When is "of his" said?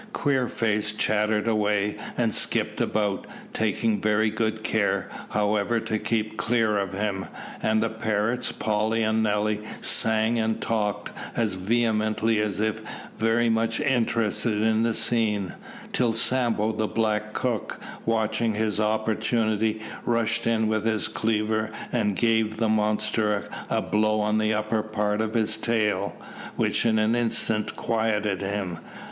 25.21-25.57